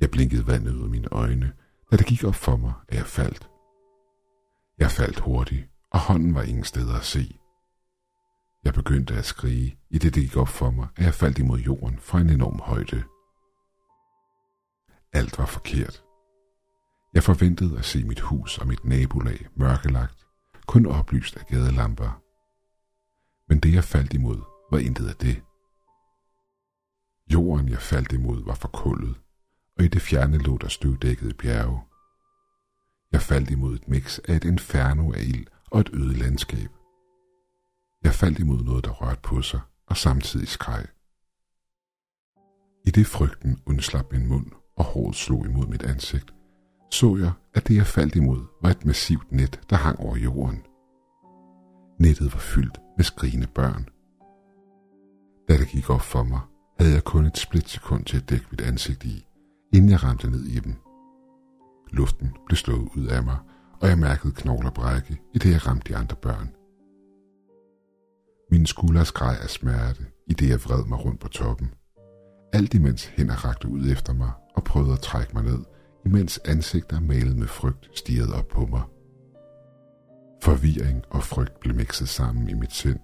Jeg 0.00 0.10
blinkede 0.10 0.46
vandet 0.46 0.74
ud 0.74 0.82
af 0.82 0.88
mine 0.88 1.08
øjne, 1.12 1.52
da 1.92 1.96
det 1.96 2.06
gik 2.06 2.24
op 2.24 2.34
for 2.34 2.56
mig, 2.56 2.72
at 2.88 2.96
jeg 2.96 3.06
faldt. 3.06 3.50
Jeg 4.78 4.90
faldt 4.90 5.20
hurtigt, 5.20 5.68
og 5.90 6.00
hånden 6.00 6.34
var 6.34 6.42
ingen 6.42 6.64
steder 6.64 6.96
at 6.96 7.04
se. 7.04 7.38
Jeg 8.64 8.74
begyndte 8.74 9.14
at 9.14 9.24
skrige, 9.24 9.78
i 9.90 9.98
det 9.98 10.14
det 10.14 10.22
gik 10.22 10.36
op 10.36 10.48
for 10.48 10.70
mig, 10.70 10.88
at 10.96 11.04
jeg 11.04 11.14
faldt 11.14 11.38
imod 11.38 11.58
jorden 11.58 11.98
fra 11.98 12.20
en 12.20 12.30
enorm 12.30 12.58
højde. 12.58 13.04
Alt 15.12 15.38
var 15.38 15.46
forkert. 15.46 16.04
Jeg 17.14 17.22
forventede 17.22 17.78
at 17.78 17.84
se 17.84 18.04
mit 18.04 18.20
hus 18.20 18.58
og 18.58 18.66
mit 18.66 18.84
nabolag 18.84 19.48
mørkelagt, 19.54 20.26
kun 20.66 20.86
oplyst 20.86 21.36
af 21.36 21.46
gadelamper. 21.46 22.22
Men 23.48 23.60
det 23.60 23.74
jeg 23.74 23.84
faldt 23.84 24.12
imod, 24.12 24.40
var 24.70 24.78
intet 24.78 25.08
af 25.08 25.14
det. 25.16 25.42
Jorden 27.32 27.68
jeg 27.68 27.78
faldt 27.78 28.12
imod 28.12 28.44
var 28.44 28.54
forkullet, 28.54 29.16
og 29.78 29.84
i 29.84 29.88
det 29.88 30.02
fjerne 30.02 30.38
lå 30.38 30.58
der 30.58 30.68
støvdækkede 30.68 31.34
bjerge. 31.34 31.80
Jeg 33.12 33.22
faldt 33.22 33.50
imod 33.50 33.74
et 33.74 33.88
mix 33.88 34.18
af 34.18 34.36
et 34.36 34.44
inferno 34.44 35.12
af 35.12 35.20
ild 35.20 35.46
og 35.70 35.80
et 35.80 35.90
øde 35.92 36.14
landskab. 36.14 36.70
Jeg 38.04 38.12
faldt 38.12 38.38
imod 38.38 38.62
noget, 38.64 38.84
der 38.84 38.90
rørte 38.90 39.20
på 39.22 39.42
sig, 39.42 39.60
og 39.86 39.96
samtidig 39.96 40.48
skreg. 40.48 40.86
I 42.86 42.90
det 42.90 43.06
frygten 43.06 43.62
undslap 43.66 44.12
min 44.12 44.26
mund, 44.26 44.46
og 44.76 44.84
håret 44.84 45.16
slog 45.16 45.46
imod 45.46 45.66
mit 45.66 45.82
ansigt, 45.82 46.34
så 46.90 47.16
jeg, 47.16 47.32
at 47.54 47.68
det 47.68 47.76
jeg 47.76 47.86
faldt 47.86 48.16
imod 48.16 48.46
var 48.62 48.70
et 48.70 48.84
massivt 48.84 49.32
net, 49.32 49.60
der 49.70 49.76
hang 49.76 49.98
over 49.98 50.16
jorden. 50.16 50.66
Nettet 52.00 52.32
var 52.32 52.38
fyldt 52.38 52.78
med 52.96 53.04
skrigende 53.04 53.46
børn. 53.46 53.88
Da 55.48 55.56
det 55.56 55.68
gik 55.68 55.90
op 55.90 56.00
for 56.00 56.22
mig, 56.22 56.40
havde 56.78 56.94
jeg 56.94 57.04
kun 57.04 57.26
et 57.26 57.38
splitsekund 57.38 58.04
til 58.04 58.16
at 58.16 58.28
dække 58.30 58.46
mit 58.50 58.60
ansigt 58.60 59.04
i, 59.04 59.26
inden 59.72 59.90
jeg 59.90 60.04
ramte 60.04 60.30
ned 60.30 60.44
i 60.44 60.58
dem. 60.58 60.74
Luften 61.90 62.36
blev 62.46 62.56
slået 62.56 62.88
ud 62.96 63.06
af 63.06 63.22
mig, 63.22 63.36
og 63.80 63.88
jeg 63.88 63.98
mærkede 63.98 64.32
knogler 64.32 64.70
brække, 64.70 65.20
i 65.34 65.38
det 65.38 65.50
jeg 65.50 65.66
ramte 65.66 65.92
de 65.92 65.98
andre 65.98 66.16
børn. 66.16 66.54
Mine 68.50 68.66
skuldre 68.66 69.04
skreg 69.04 69.36
af 69.42 69.50
smerte, 69.50 70.06
i 70.26 70.32
det 70.32 70.48
jeg 70.48 70.64
vred 70.64 70.84
mig 70.84 71.04
rundt 71.04 71.20
på 71.20 71.28
toppen. 71.28 71.74
Alt 72.52 72.74
imens 72.74 73.06
hænder 73.06 73.34
rakte 73.34 73.68
ud 73.68 73.90
efter 73.90 74.12
mig 74.12 74.32
og 74.54 74.64
prøvede 74.64 74.92
at 74.92 75.00
trække 75.00 75.34
mig 75.34 75.42
ned, 75.42 75.64
imens 76.06 76.40
ansigter 76.44 77.00
malet 77.00 77.36
med 77.36 77.46
frygt 77.46 77.90
stirrede 77.98 78.34
op 78.34 78.48
på 78.48 78.66
mig. 78.66 78.82
Forvirring 80.42 81.02
og 81.10 81.22
frygt 81.22 81.60
blev 81.60 81.74
mixet 81.76 82.08
sammen 82.08 82.48
i 82.48 82.54
mit 82.54 82.72
sind, 82.72 83.00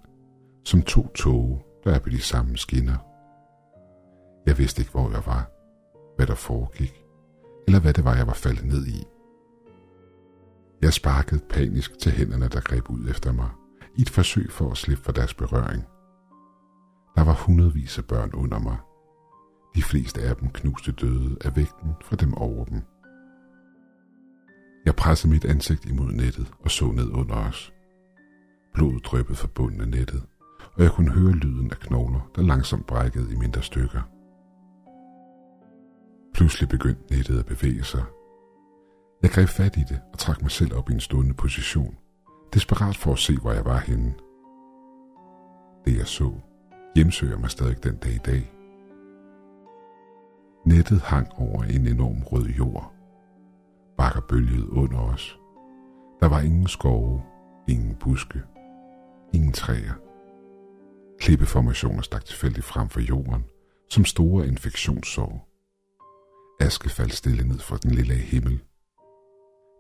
som 0.65 0.83
to 0.83 1.09
tåge, 1.09 1.63
der 1.85 1.95
er 1.95 1.99
på 1.99 2.09
de 2.09 2.21
samme 2.21 2.57
skinner. 2.57 2.97
Jeg 4.47 4.59
vidste 4.59 4.83
ikke, 4.83 4.93
hvor 4.93 5.11
jeg 5.11 5.23
var, 5.27 5.58
hvad 6.19 6.27
der 6.27 6.35
foregik, 6.35 7.05
eller 7.67 7.81
hvad 7.81 7.95
det 7.95 8.05
var, 8.05 8.17
jeg 8.17 8.27
var 8.27 8.33
faldet 8.33 8.65
ned 8.65 8.87
i. 8.87 9.07
Jeg 10.83 10.93
sparkede 10.93 11.41
panisk 11.51 11.99
til 11.99 12.13
hænderne, 12.13 12.49
der 12.49 12.61
greb 12.61 12.91
ud 12.91 13.09
efter 13.09 13.33
mig, 13.33 13.51
i 13.97 14.03
et 14.03 14.11
forsøg 14.11 14.53
for 14.53 14.71
at 14.71 14.77
slippe 14.77 15.05
for 15.05 15.13
deres 15.13 15.35
berøring. 15.35 15.83
Der 17.17 17.25
var 17.25 17.33
hundredvis 17.33 17.99
af 17.99 18.05
børn 18.05 18.31
under 18.35 18.59
mig. 18.59 18.77
De 19.75 19.83
fleste 19.83 20.21
af 20.21 20.37
dem 20.37 20.51
knuste 20.51 20.93
døde 20.93 21.37
af 21.41 21.57
vægten 21.57 21.91
fra 22.03 22.17
dem 22.17 22.35
over 22.35 22.65
dem. 22.65 22.83
Jeg 24.87 24.97
pressede 24.97 25.33
mit 25.33 25.45
ansigt 25.45 25.85
imod 25.85 26.13
nettet 26.13 26.53
og 26.65 26.71
så 26.71 26.85
ned 26.85 27.11
under 27.11 27.35
os. 27.35 27.73
Blodet 28.75 29.05
dryppede 29.05 29.37
fra 29.37 29.49
bunden 29.55 29.81
af 29.81 29.89
nettet, 29.89 30.23
og 30.75 30.83
jeg 30.83 30.93
kunne 30.93 31.11
høre 31.11 31.33
lyden 31.33 31.71
af 31.71 31.79
knogler, 31.79 32.31
der 32.37 32.43
langsomt 32.43 32.87
brækkede 32.87 33.33
i 33.33 33.37
mindre 33.37 33.63
stykker. 33.63 34.18
Pludselig 36.39 36.69
begyndte 36.69 37.15
nettet 37.15 37.39
at 37.39 37.47
bevæge 37.47 37.85
sig. 37.85 38.05
Jeg 39.23 39.31
greb 39.31 39.49
fat 39.49 39.77
i 39.77 39.81
det 39.81 40.01
og 40.13 40.19
trak 40.19 40.43
mig 40.43 40.51
selv 40.51 40.75
op 40.75 40.91
i 40.91 40.93
en 40.93 41.01
stående 41.01 41.35
position, 41.35 41.97
desperat 42.55 42.97
for 42.97 43.13
at 43.13 43.19
se, 43.19 43.37
hvor 43.37 43.53
jeg 43.53 43.65
var 43.65 43.79
henne. 43.79 44.15
Det 45.85 45.97
jeg 45.99 46.07
så, 46.07 46.33
hjemsøger 46.95 47.39
mig 47.39 47.51
stadig 47.51 47.85
den 47.85 47.97
dag 47.97 48.13
i 48.13 48.19
dag. 48.19 48.53
Nettet 50.67 51.01
hang 51.01 51.29
over 51.37 51.63
en 51.63 51.87
enorm 51.87 52.23
rød 52.23 52.47
jord. 52.47 52.93
Bakker 53.97 54.21
bølgede 54.29 54.73
under 54.73 54.99
os. 54.99 55.39
Der 56.21 56.29
var 56.29 56.41
ingen 56.41 56.67
skove, 56.67 57.23
ingen 57.69 57.95
buske, 57.95 58.43
ingen 59.35 59.53
træer. 59.53 59.95
Klippeformationer 61.21 62.03
stak 62.03 62.25
tilfældigt 62.25 62.67
frem 62.67 62.89
for 62.89 63.01
jorden, 63.01 63.45
som 63.91 64.05
store 64.05 64.47
infektionssår. 64.47 65.48
Aske 66.61 66.89
faldt 66.91 67.15
stille 67.15 67.49
ned 67.49 67.59
fra 67.59 67.77
den 67.77 67.91
lille 67.91 68.15
himmel. 68.15 68.61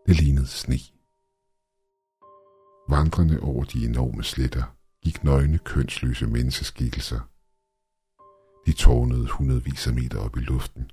Det 0.06 0.16
lignede 0.20 0.46
sne. 0.46 0.78
Vandrende 2.88 3.40
over 3.40 3.64
de 3.64 3.84
enorme 3.84 4.24
sletter 4.24 4.76
gik 5.04 5.24
nøgne, 5.24 5.58
kønsløse 5.58 6.26
menneskeskikkelser. 6.26 7.20
De 8.66 8.72
tårnede 8.72 9.28
hundredvis 9.28 9.86
af 9.86 9.94
meter 9.94 10.18
op 10.18 10.36
i 10.36 10.40
luften. 10.40 10.90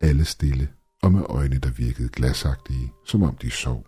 Alle 0.00 0.24
stille 0.24 0.68
og 1.02 1.12
med 1.12 1.22
øjne, 1.28 1.58
der 1.58 1.70
virkede 1.70 2.08
glasagtige, 2.08 2.92
som 3.04 3.22
om 3.22 3.36
de 3.36 3.50
sov. 3.50 3.86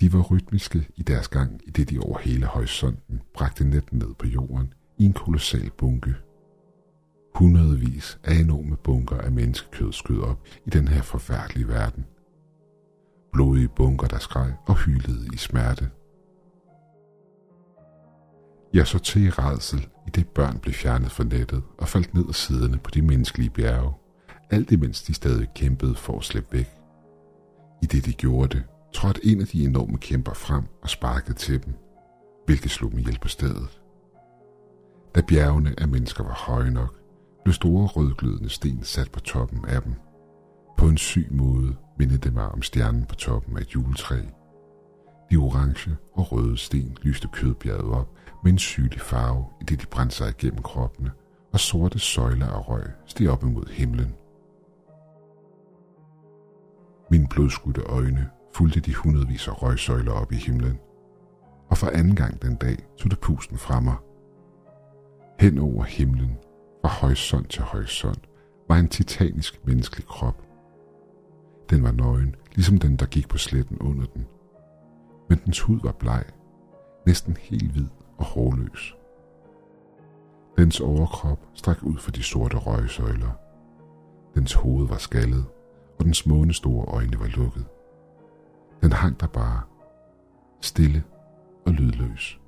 De 0.00 0.12
var 0.12 0.22
rytmiske 0.22 0.88
i 0.96 1.02
deres 1.02 1.28
gang, 1.28 1.60
i 1.64 1.70
det 1.70 1.90
de 1.90 1.98
over 2.00 2.18
hele 2.18 2.46
horisonten 2.46 3.22
bragte 3.34 3.64
netten 3.64 3.98
ned 3.98 4.14
på 4.14 4.26
jorden 4.26 4.74
i 4.98 5.04
en 5.04 5.12
kolossal 5.12 5.70
bunke. 5.70 6.14
Hundredvis 7.34 8.18
af 8.24 8.34
enorme 8.34 8.76
bunker 8.76 9.18
af 9.18 9.32
menneskekød 9.32 9.92
skød 9.92 10.20
op 10.20 10.40
i 10.66 10.70
den 10.70 10.88
her 10.88 11.02
forfærdelige 11.02 11.68
verden. 11.68 12.06
Blodige 13.32 13.68
bunker, 13.68 14.06
der 14.06 14.18
skreg 14.18 14.52
og 14.66 14.76
hylede 14.76 15.26
i 15.32 15.36
smerte. 15.36 15.90
Jeg 18.74 18.86
så 18.86 18.98
til 18.98 19.22
i 19.22 19.30
redsel, 19.30 19.88
i 20.06 20.10
det 20.10 20.28
børn 20.28 20.58
blev 20.58 20.74
fjernet 20.74 21.10
fra 21.10 21.24
nettet 21.24 21.62
og 21.78 21.88
faldt 21.88 22.14
ned 22.14 22.24
ad 22.28 22.32
siderne 22.32 22.78
på 22.78 22.90
de 22.90 23.02
menneskelige 23.02 23.50
bjerge, 23.50 23.92
alt 24.50 24.70
imens 24.70 25.02
de 25.02 25.14
stadig 25.14 25.48
kæmpede 25.54 25.94
for 25.94 26.18
at 26.18 26.24
slippe 26.24 26.52
væk. 26.52 26.70
I 27.82 27.86
det 27.86 28.06
de 28.06 28.12
gjorde 28.12 28.56
det, 28.56 28.64
trådte 28.92 29.26
en 29.26 29.40
af 29.40 29.46
de 29.46 29.64
enorme 29.64 29.98
kæmper 29.98 30.34
frem 30.34 30.64
og 30.82 30.90
sparkede 30.90 31.34
til 31.34 31.64
dem, 31.64 31.74
hvilket 32.46 32.70
slog 32.70 32.90
dem 32.90 32.98
ihjel 32.98 33.18
på 33.18 33.28
stedet. 33.28 33.80
Da 35.14 35.20
bjergene 35.20 35.74
af 35.80 35.88
mennesker 35.88 36.24
var 36.24 36.34
høje 36.46 36.70
nok, 36.70 37.03
blev 37.44 37.52
store 37.52 37.86
rødglødende 37.86 38.48
sten 38.48 38.82
sat 38.82 39.10
på 39.12 39.20
toppen 39.20 39.64
af 39.64 39.82
dem. 39.82 39.94
På 40.78 40.86
en 40.86 40.96
syg 40.96 41.28
måde 41.30 41.76
mindede 41.98 42.18
det 42.18 42.34
mig 42.34 42.48
om 42.48 42.62
stjernen 42.62 43.04
på 43.04 43.14
toppen 43.14 43.56
af 43.56 43.60
et 43.60 43.74
juletræ. 43.74 44.20
De 45.30 45.36
orange 45.36 45.96
og 46.12 46.32
røde 46.32 46.56
sten 46.56 46.96
lyste 47.02 47.28
kødbjerget 47.32 47.94
op 47.94 48.08
med 48.44 48.52
en 48.52 48.58
sygelig 48.58 49.00
farve, 49.00 49.44
i 49.60 49.64
det 49.64 49.80
de 49.80 49.86
brændte 49.86 50.16
sig 50.16 50.28
igennem 50.28 50.62
kroppene, 50.62 51.10
og 51.52 51.60
sorte 51.60 51.98
søjler 51.98 52.46
af 52.46 52.68
røg 52.68 52.84
steg 53.06 53.28
op 53.28 53.42
imod 53.42 53.66
himlen. 53.70 54.14
Mine 57.10 57.26
blodskudte 57.30 57.80
øjne 57.80 58.30
fulgte 58.54 58.80
de 58.80 58.94
hundredvis 58.94 59.48
af 59.48 59.62
røgsøjler 59.62 60.12
op 60.12 60.32
i 60.32 60.36
himlen, 60.36 60.78
og 61.70 61.78
for 61.78 61.86
anden 61.86 62.16
gang 62.16 62.42
den 62.42 62.56
dag 62.56 62.76
tog 62.98 63.10
det 63.10 63.20
pusten 63.20 63.58
fra 63.58 63.80
mig. 63.80 63.96
Hen 65.40 65.58
over 65.58 65.84
himlen, 65.84 66.38
fra 66.84 67.06
horisont 67.06 67.50
til 67.50 67.62
horisont, 67.62 68.28
var 68.68 68.76
en 68.76 68.88
titanisk 68.88 69.66
menneskelig 69.66 70.06
krop. 70.06 70.42
Den 71.70 71.82
var 71.82 71.92
nøgen, 71.92 72.36
ligesom 72.54 72.78
den, 72.78 72.96
der 72.96 73.06
gik 73.06 73.28
på 73.28 73.38
sletten 73.38 73.78
under 73.78 74.06
den. 74.06 74.26
Men 75.28 75.38
dens 75.44 75.60
hud 75.60 75.80
var 75.82 75.92
bleg, 75.92 76.24
næsten 77.06 77.36
helt 77.40 77.72
hvid 77.72 77.86
og 78.18 78.24
hårløs. 78.24 78.96
Dens 80.58 80.80
overkrop 80.80 81.38
strak 81.54 81.82
ud 81.82 81.96
for 81.96 82.10
de 82.10 82.22
sorte 82.22 82.56
røgsøjler. 82.56 83.32
Dens 84.34 84.52
hoved 84.52 84.88
var 84.88 84.98
skaldet, 84.98 85.44
og 85.98 86.04
dens 86.04 86.26
månestore 86.26 86.84
øjne 86.86 87.20
var 87.20 87.26
lukket. 87.26 87.64
Den 88.82 88.92
hang 88.92 89.20
der 89.20 89.26
bare, 89.26 89.60
stille 90.60 91.04
og 91.66 91.72
lydløs. 91.72 92.40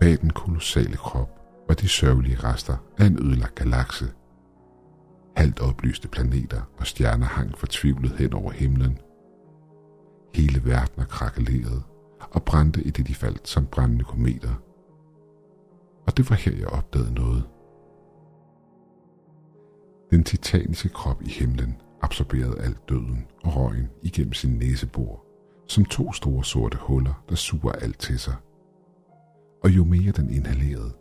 Bag 0.00 0.20
den 0.20 0.30
kolossale 0.30 0.96
krop 0.96 1.43
var 1.68 1.74
de 1.74 1.88
sørgelige 1.88 2.36
rester 2.36 2.76
af 2.98 3.06
en 3.06 3.26
ødelagt 3.26 3.54
galakse. 3.54 4.04
Halvt 5.36 5.60
oplyste 5.60 6.08
planeter 6.08 6.62
og 6.78 6.86
stjerner 6.86 7.26
hang 7.26 7.58
fortvivlet 7.58 8.12
hen 8.12 8.34
over 8.34 8.52
himlen. 8.52 8.98
Hele 10.34 10.64
verden 10.64 11.04
krakelerede 11.04 11.82
og 12.30 12.42
brændte 12.42 12.82
i 12.82 12.90
det 12.90 13.06
de 13.06 13.14
faldt 13.14 13.48
som 13.48 13.66
brændende 13.66 14.04
kometer. 14.04 14.54
Og 16.06 16.16
det 16.16 16.30
var 16.30 16.36
her, 16.36 16.56
jeg 16.56 16.68
opdagede 16.68 17.14
noget. 17.14 17.44
Den 20.10 20.24
titaniske 20.24 20.88
krop 20.88 21.22
i 21.22 21.28
himlen 21.28 21.76
absorberede 22.02 22.60
alt 22.60 22.88
døden 22.88 23.26
og 23.44 23.56
røgen 23.56 23.90
igennem 24.02 24.32
sin 24.32 24.58
næsebor, 24.58 25.24
som 25.68 25.84
to 25.84 26.12
store 26.12 26.44
sorte 26.44 26.78
huller, 26.80 27.24
der 27.28 27.34
suger 27.34 27.72
alt 27.72 27.98
til 27.98 28.18
sig. 28.18 28.34
Og 29.62 29.70
jo 29.70 29.84
mere 29.84 30.12
den 30.12 30.30
inhalerede, 30.30 30.92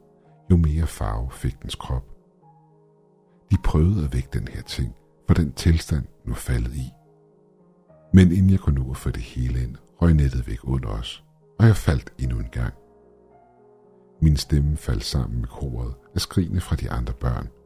jo 0.53 0.57
mere 0.57 0.87
farve 0.87 1.31
fik 1.31 1.61
dens 1.61 1.75
krop. 1.75 2.03
De 3.51 3.57
prøvede 3.63 4.05
at 4.05 4.13
vække 4.13 4.29
den 4.33 4.47
her 4.47 4.61
ting, 4.61 4.95
for 5.27 5.33
den 5.33 5.53
tilstand 5.53 6.05
nu 6.25 6.33
faldet 6.33 6.75
i. 6.75 6.91
Men 8.13 8.31
inden 8.31 8.49
jeg 8.49 8.59
kunne 8.59 8.83
nå 8.83 8.91
at 8.91 8.97
få 8.97 9.09
det 9.09 9.21
hele 9.21 9.63
ind, 9.63 9.75
røg 10.01 10.13
nettet 10.13 10.47
væk 10.47 10.59
under 10.63 10.89
os, 10.89 11.23
og 11.59 11.65
jeg 11.65 11.75
faldt 11.75 12.13
endnu 12.19 12.39
en 12.39 12.49
gang. 12.51 12.73
Min 14.21 14.37
stemme 14.37 14.77
faldt 14.77 15.03
sammen 15.03 15.39
med 15.39 15.47
koret 15.47 15.93
af 16.15 16.21
skrigene 16.21 16.61
fra 16.61 16.75
de 16.75 16.91
andre 16.91 17.13
børn– 17.13 17.47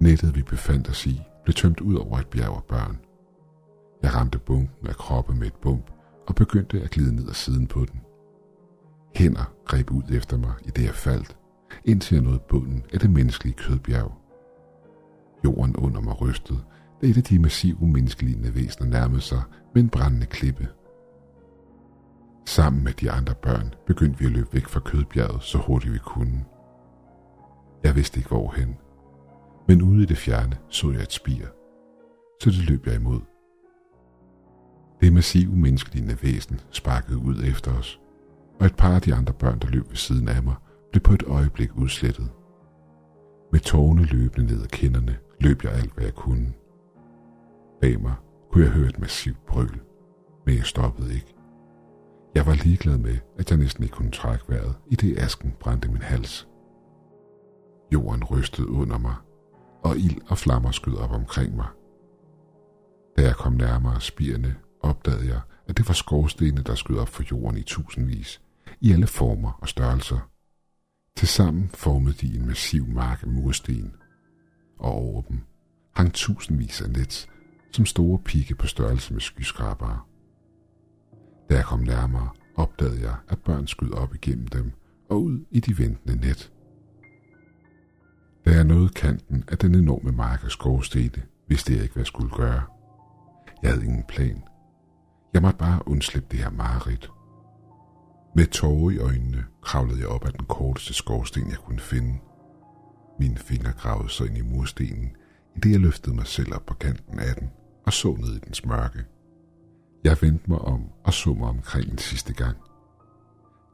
Nettet, 0.00 0.36
vi 0.36 0.42
befandt 0.42 0.88
os 0.88 1.06
i, 1.06 1.22
blev 1.44 1.54
tømt 1.54 1.80
ud 1.80 1.94
over 1.94 2.18
et 2.18 2.26
bjerg 2.26 2.56
af 2.56 2.64
børn. 2.64 2.98
Jeg 4.02 4.14
ramte 4.14 4.38
bunken 4.38 4.86
af 4.86 4.94
kroppe 4.94 5.34
med 5.34 5.46
et 5.46 5.54
bump 5.54 5.90
og 6.26 6.34
begyndte 6.34 6.82
at 6.82 6.90
glide 6.90 7.14
ned 7.16 7.28
ad 7.28 7.34
siden 7.34 7.66
på 7.66 7.80
den. 7.80 8.00
Hænder 9.16 9.53
greb 9.74 9.90
ud 9.90 10.02
efter 10.10 10.36
mig, 10.36 10.52
i 10.64 10.70
det 10.70 10.84
jeg 10.84 10.94
faldt, 10.94 11.36
indtil 11.84 12.14
jeg 12.14 12.24
nåede 12.24 12.42
bunden 12.48 12.84
af 12.92 13.00
det 13.00 13.10
menneskelige 13.10 13.54
kødbjerg. 13.54 14.12
Jorden 15.44 15.76
under 15.76 16.00
mig 16.00 16.20
rystede, 16.20 16.60
da 17.02 17.06
et 17.06 17.16
af 17.16 17.22
de 17.22 17.38
massive 17.38 17.86
menneskelignende 17.86 18.54
væsener 18.54 18.88
nærmede 18.88 19.20
sig 19.20 19.42
med 19.74 19.82
en 19.82 19.88
brændende 19.88 20.26
klippe. 20.26 20.68
Sammen 22.46 22.84
med 22.84 22.92
de 22.92 23.10
andre 23.10 23.34
børn 23.34 23.74
begyndte 23.86 24.18
vi 24.18 24.26
at 24.26 24.32
løbe 24.32 24.48
væk 24.52 24.66
fra 24.66 24.80
kødbjerget 24.80 25.42
så 25.42 25.58
hurtigt 25.58 25.94
vi 25.94 25.98
kunne. 25.98 26.44
Jeg 27.84 27.96
vidste 27.96 28.18
ikke 28.18 28.28
hvorhen, 28.28 28.76
men 29.68 29.82
ude 29.82 30.02
i 30.02 30.06
det 30.06 30.18
fjerne 30.18 30.56
så 30.68 30.90
jeg 30.90 31.02
et 31.02 31.12
spir, 31.12 31.46
så 32.42 32.50
det 32.50 32.70
løb 32.70 32.86
jeg 32.86 32.94
imod. 32.94 33.20
Det 35.00 35.12
massive 35.12 35.56
menneskelignende 35.56 36.22
væsen 36.22 36.60
sparkede 36.70 37.18
ud 37.18 37.42
efter 37.42 37.78
os, 37.78 38.00
og 38.60 38.66
et 38.66 38.76
par 38.76 38.94
af 38.94 39.02
de 39.02 39.14
andre 39.14 39.32
børn, 39.32 39.58
der 39.58 39.68
løb 39.68 39.88
ved 39.88 39.96
siden 39.96 40.28
af 40.28 40.42
mig, 40.42 40.54
blev 40.92 41.02
på 41.02 41.12
et 41.12 41.22
øjeblik 41.22 41.76
udslettet. 41.76 42.30
Med 43.52 43.60
tårne 43.60 44.04
løbende 44.04 44.46
ned 44.46 44.62
ad 44.62 44.68
kinderne 44.68 45.16
løb 45.40 45.64
jeg 45.64 45.72
alt, 45.72 45.94
hvad 45.94 46.04
jeg 46.04 46.14
kunne. 46.14 46.52
Bag 47.80 48.00
mig 48.02 48.14
kunne 48.52 48.64
jeg 48.64 48.72
høre 48.72 48.88
et 48.88 49.00
massivt 49.00 49.46
brøl, 49.46 49.80
men 50.46 50.56
jeg 50.56 50.64
stoppede 50.64 51.14
ikke. 51.14 51.34
Jeg 52.34 52.46
var 52.46 52.54
ligeglad 52.54 52.98
med, 52.98 53.16
at 53.38 53.50
jeg 53.50 53.58
næsten 53.58 53.84
ikke 53.84 53.96
kunne 53.96 54.10
trække 54.10 54.44
vejret, 54.48 54.74
i 54.86 54.94
det 54.94 55.18
asken 55.18 55.54
brændte 55.60 55.88
min 55.88 56.02
hals. 56.02 56.48
Jorden 57.92 58.24
rystede 58.24 58.68
under 58.68 58.98
mig, 58.98 59.14
og 59.84 59.96
ild 59.96 60.20
og 60.28 60.38
flammer 60.38 60.70
skød 60.70 60.96
op 60.96 61.12
omkring 61.12 61.56
mig. 61.56 61.66
Da 63.16 63.22
jeg 63.22 63.36
kom 63.36 63.52
nærmere 63.52 64.00
spirene, 64.00 64.56
opdagede 64.80 65.28
jeg, 65.28 65.40
at 65.66 65.76
det 65.76 65.88
var 65.88 65.94
skorstene, 65.94 66.62
der 66.62 66.74
skød 66.74 66.96
op 66.96 67.08
for 67.08 67.22
jorden 67.30 67.58
i 67.58 67.62
tusindvis, 67.62 68.42
i 68.84 68.92
alle 68.92 69.06
former 69.06 69.52
og 69.52 69.68
størrelser. 69.68 70.30
Tilsammen 71.16 71.68
formede 71.68 72.16
de 72.20 72.36
en 72.36 72.46
massiv 72.46 72.86
mark 72.86 73.22
af 73.22 73.28
mursten, 73.28 73.94
og 74.78 74.92
over 74.92 75.22
dem 75.22 75.40
hang 75.96 76.12
tusindvis 76.12 76.80
af 76.80 76.90
net, 76.90 77.28
som 77.72 77.86
store 77.86 78.18
pigge 78.18 78.54
på 78.54 78.66
størrelse 78.66 79.12
med 79.12 79.20
skyskrabere. 79.20 80.00
Da 81.50 81.54
jeg 81.54 81.64
kom 81.64 81.80
nærmere, 81.80 82.28
opdagede 82.56 83.00
jeg, 83.00 83.14
at 83.28 83.38
børn 83.38 83.66
skød 83.66 83.92
op 83.92 84.14
igennem 84.14 84.46
dem 84.46 84.72
og 85.10 85.22
ud 85.22 85.44
i 85.50 85.60
de 85.60 85.78
ventende 85.78 86.26
net. 86.26 86.52
Da 88.44 88.50
jeg 88.50 88.64
nåede 88.64 88.88
kanten 88.88 89.44
af 89.48 89.58
den 89.58 89.74
enorme 89.74 90.12
mark 90.12 90.44
af 90.44 90.50
skovstene, 90.50 91.22
vidste 91.48 91.72
jeg 91.72 91.82
ikke, 91.82 91.92
hvad 91.92 92.00
jeg 92.00 92.06
skulle 92.06 92.30
gøre. 92.30 92.62
Jeg 93.62 93.70
havde 93.70 93.84
ingen 93.84 94.04
plan. 94.08 94.42
Jeg 95.34 95.42
måtte 95.42 95.58
bare 95.58 95.88
undslippe 95.88 96.28
det 96.30 96.38
her 96.38 96.50
mareridt. 96.50 97.13
Med 98.36 98.46
tårer 98.46 98.90
i 98.90 98.98
øjnene 98.98 99.44
kravlede 99.62 100.00
jeg 100.00 100.08
op 100.08 100.26
ad 100.26 100.32
den 100.32 100.46
korteste 100.46 100.94
skorsten, 100.94 101.50
jeg 101.50 101.58
kunne 101.58 101.80
finde. 101.80 102.18
Mine 103.18 103.38
fingre 103.38 103.72
gravede 103.72 104.10
sig 104.10 104.26
ind 104.26 104.38
i 104.38 104.40
murstenen, 104.40 105.16
i 105.56 105.60
det 105.60 105.70
jeg 105.70 105.80
løftede 105.80 106.16
mig 106.16 106.26
selv 106.26 106.54
op 106.54 106.66
på 106.66 106.74
kanten 106.74 107.18
af 107.18 107.34
den 107.34 107.50
og 107.86 107.92
så 107.92 108.14
ned 108.14 108.36
i 108.36 108.38
dens 108.38 108.64
mørke. 108.64 109.04
Jeg 110.04 110.16
vendte 110.20 110.50
mig 110.50 110.58
om 110.58 110.84
og 111.04 111.14
så 111.14 111.34
mig 111.34 111.48
omkring 111.48 111.92
en 111.92 111.98
sidste 111.98 112.32
gang. 112.32 112.56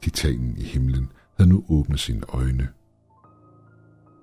Titanen 0.03 0.59
i 0.59 0.65
himlen 0.65 1.13
havde 1.37 1.51
nu 1.51 1.65
åbnet 1.69 2.01
sine 2.01 2.23
øjne. 2.29 2.69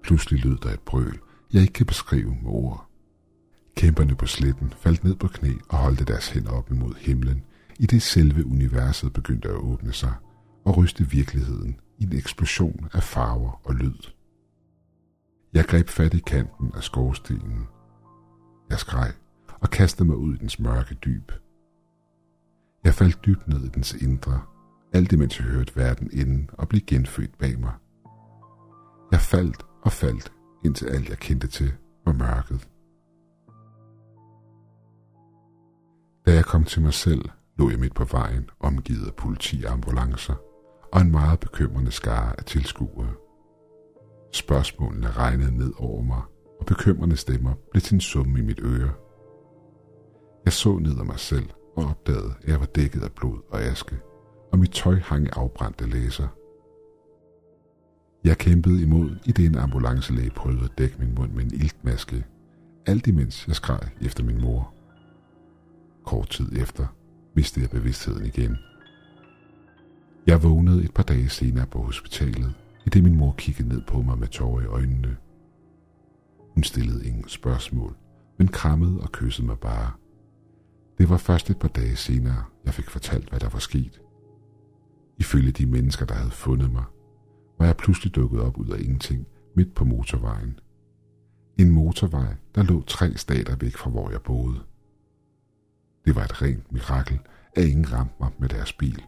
Pludselig 0.04 0.46
lød 0.46 0.58
der 0.58 0.70
et 0.70 0.80
brøl, 0.80 1.20
jeg 1.54 1.62
ikke 1.62 1.74
kan 1.74 1.86
beskrive 1.86 2.38
med 2.42 2.52
ord. 2.52 2.90
Kæmperne 3.76 4.16
på 4.16 4.26
sletten 4.26 4.74
faldt 4.80 5.04
ned 5.04 5.16
på 5.16 5.28
knæ 5.28 5.52
og 5.70 5.78
holdte 5.78 6.06
deres 6.06 6.30
hænder 6.30 6.52
op 6.52 6.72
imod 6.72 6.94
himlen, 6.98 7.44
i 7.80 7.86
det 7.86 8.02
selve 8.02 8.46
universet 8.46 9.14
begyndte 9.14 9.50
at 9.50 9.56
åbne 9.56 9.94
sig 9.94 10.14
og 10.68 10.78
ryste 10.78 11.10
virkeligheden 11.10 11.80
i 11.98 12.04
en 12.04 12.14
eksplosion 12.14 12.90
af 12.94 13.04
farver 13.04 13.62
og 13.64 13.76
lyd. 13.76 14.00
Jeg 15.54 15.66
greb 15.66 15.90
fat 15.90 16.14
i 16.14 16.20
kanten 16.28 16.72
af 16.76 16.84
skorstenen. 16.84 17.68
Jeg 18.70 18.80
skreg 18.80 19.14
og 19.62 19.70
kastede 19.70 20.08
mig 20.10 20.18
ud 20.18 20.36
i 20.36 20.38
dens 20.38 20.60
mørke 20.60 20.96
dyb. 20.96 21.32
Jeg 22.84 22.94
faldt 22.94 23.26
dybt 23.26 23.48
ned 23.48 23.64
i 23.64 23.68
dens 23.68 23.94
indre, 23.94 24.42
alt 24.94 25.12
imens 25.12 25.40
jeg 25.40 25.48
hørte 25.48 25.76
verden 25.76 26.10
inden 26.14 26.50
og 26.54 26.68
blev 26.70 26.82
genfødt 26.88 27.38
bag 27.38 27.60
mig. 27.60 27.74
Jeg 29.12 29.20
faldt 29.20 29.66
og 29.84 29.92
faldt, 29.92 30.32
indtil 30.66 30.88
alt 30.88 31.10
jeg 31.10 31.18
kendte 31.18 31.48
til 31.48 31.74
var 32.06 32.14
mørket. 32.14 32.70
Da 36.26 36.34
jeg 36.34 36.46
kom 36.46 36.64
til 36.64 36.82
mig 36.82 36.94
selv, 36.94 37.22
lå 37.58 37.70
jeg 37.70 37.80
midt 37.80 37.96
på 37.96 38.06
vejen, 38.06 38.50
omgivet 38.60 39.08
af 39.08 39.16
politi 39.16 39.64
og 39.66 39.74
ambulancer, 39.74 40.47
og 40.92 41.02
en 41.02 41.12
meget 41.12 41.40
bekymrende 41.40 41.92
skare 41.92 42.34
af 42.38 42.44
tilskuere. 42.44 43.14
Spørgsmålene 44.32 45.12
regnede 45.12 45.58
ned 45.58 45.74
over 45.78 46.02
mig, 46.02 46.22
og 46.60 46.66
bekymrende 46.66 47.18
stemmer 47.18 47.54
blev 47.72 47.82
til 47.82 47.94
en 47.94 48.02
summe 48.02 48.40
i 48.40 48.42
mit 48.42 48.60
øre. 48.64 48.92
Jeg 50.46 50.54
så 50.54 50.78
ned 50.78 51.00
af 51.00 51.06
mig 51.06 51.20
selv 51.20 51.50
og 51.76 51.86
opdagede, 51.86 52.34
at 52.44 52.50
jeg 52.50 52.60
var 52.60 52.66
dækket 52.66 53.04
af 53.04 53.12
blod 53.12 53.40
og 53.50 53.62
aske, 53.62 54.00
og 54.52 54.60
mit 54.60 54.72
tøj 54.72 54.96
hang 54.96 55.26
i 55.26 55.30
afbrændte 55.34 55.90
læser. 55.90 56.28
Jeg 58.24 58.38
kæmpede 58.38 58.82
imod, 58.82 59.16
i 59.26 59.32
det 59.32 59.46
en 59.46 59.58
ambulancelæge 59.58 60.30
prøvede 60.30 60.64
at 60.64 60.78
dække 60.78 60.96
min 61.00 61.16
mund 61.16 61.32
med 61.32 61.44
en 61.44 61.54
iltmaske, 61.54 62.26
alt 62.86 63.08
imens 63.08 63.48
jeg 63.48 63.56
skreg 63.56 63.90
efter 64.02 64.24
min 64.24 64.42
mor. 64.42 64.74
Kort 66.06 66.30
tid 66.30 66.58
efter 66.58 66.88
mistede 67.36 67.64
jeg 67.64 67.70
bevidstheden 67.70 68.26
igen. 68.26 68.58
Jeg 70.28 70.44
vågnede 70.44 70.84
et 70.84 70.94
par 70.94 71.04
dage 71.04 71.30
senere 71.30 71.66
på 71.66 71.82
hospitalet, 71.82 72.54
i 72.86 72.90
det 72.90 73.04
min 73.04 73.16
mor 73.16 73.36
kiggede 73.38 73.70
ned 73.70 73.82
på 73.82 74.02
mig 74.02 74.18
med 74.18 74.28
tårer 74.28 74.62
i 74.62 74.66
øjnene. 74.66 75.18
Hun 76.54 76.64
stillede 76.64 77.08
ingen 77.08 77.28
spørgsmål, 77.28 77.96
men 78.38 78.48
krammede 78.48 79.02
og 79.02 79.12
kyssede 79.12 79.48
mig 79.48 79.60
bare. 79.60 79.92
Det 80.98 81.10
var 81.10 81.18
først 81.18 81.50
et 81.50 81.60
par 81.60 81.68
dage 81.68 81.96
senere, 81.96 82.44
jeg 82.66 82.74
fik 82.74 82.90
fortalt, 82.90 83.30
hvad 83.30 83.40
der 83.40 83.50
var 83.50 83.60
sket. 83.60 84.02
Ifølge 85.18 85.52
de 85.52 85.66
mennesker, 85.66 86.06
der 86.06 86.16
havde 86.16 86.32
fundet 86.32 86.72
mig, 86.72 86.84
var 87.60 87.66
jeg 87.66 87.78
pludselig 87.78 88.16
dukket 88.16 88.42
op 88.42 88.58
ud 88.58 88.70
af 88.70 88.80
ingenting 88.80 89.28
midt 89.56 89.76
på 89.76 89.86
motorvejen. 89.86 90.60
En 91.58 91.72
motorvej, 91.72 92.36
der 92.56 92.64
lå 92.64 92.84
tre 92.84 93.18
stater 93.18 93.56
væk 93.56 93.76
fra 93.76 93.90
hvor 93.90 94.10
jeg 94.10 94.22
boede. 94.22 94.60
Det 96.06 96.16
var 96.16 96.24
et 96.24 96.42
rent 96.42 96.72
mirakel, 96.72 97.20
at 97.56 97.66
ingen 97.66 97.94
ramte 97.94 98.16
mig 98.20 98.30
med 98.40 98.50
deres 98.50 98.74
bil. 98.74 99.04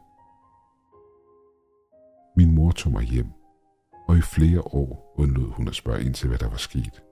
Min 2.38 2.56
mor 2.56 2.72
tog 2.72 2.92
mig 2.92 3.04
hjem, 3.04 3.28
og 4.08 4.18
i 4.18 4.22
flere 4.22 4.62
år 4.62 5.13
undlod 5.18 5.52
hun 5.52 5.68
at 5.68 5.76
spørge 5.76 6.04
ind 6.04 6.13
til, 6.13 6.28
hvad 6.28 6.38
der 6.38 6.50
var 6.50 6.58
sket. 6.58 7.04